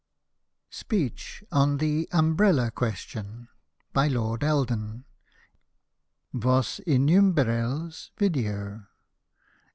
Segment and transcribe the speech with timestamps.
[0.71, 3.49] SPEECH ON THE UMBRELLA QUESTION
[3.93, 5.05] BY LORD ELD— N
[6.33, 8.87] ''Vos imimbreUes video."